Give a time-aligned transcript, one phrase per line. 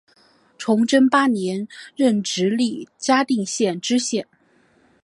[0.57, 4.27] 崇祯八年任直隶嘉定县知县。